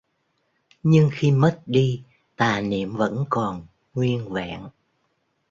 nhưng 0.83 1.09
khi 1.13 1.31
mất 1.31 1.61
đi, 1.65 2.03
tà 2.35 2.61
niệm 2.61 2.95
vẫn 2.95 3.25
còn 3.29 3.65
nguyên 3.93 4.29
vẹn 4.29 4.67